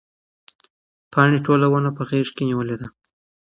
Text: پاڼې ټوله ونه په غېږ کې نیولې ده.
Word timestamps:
پاڼې 1.11 1.37
ټوله 1.45 1.65
ونه 1.69 1.91
په 1.97 2.01
غېږ 2.09 2.27
کې 2.35 2.43
نیولې 2.49 2.75
ده. 2.81 2.87